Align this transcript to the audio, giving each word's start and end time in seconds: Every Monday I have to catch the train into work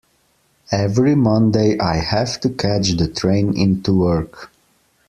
Every 0.71 1.13
Monday 1.13 1.77
I 1.77 1.97
have 1.97 2.39
to 2.39 2.49
catch 2.49 2.97
the 2.97 3.07
train 3.07 3.55
into 3.55 3.95
work 3.99 4.49